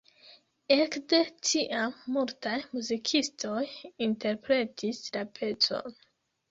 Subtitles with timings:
[0.75, 1.19] Ekde
[1.49, 3.63] tiam multaj muzikistoj
[4.09, 6.01] interpretis la pecon.